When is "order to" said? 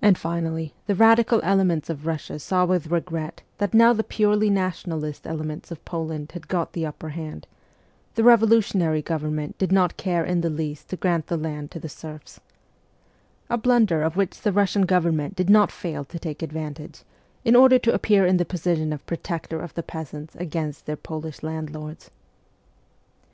17.56-17.92